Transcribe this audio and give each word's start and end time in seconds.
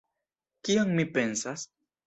Kion 0.69 0.95
mi 1.01 1.07
pensas? 1.19 1.69